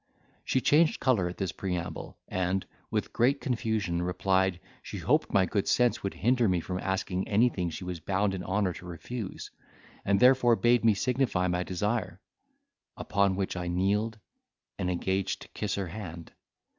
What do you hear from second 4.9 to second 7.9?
hoped my good sense would hinder me from asking anything she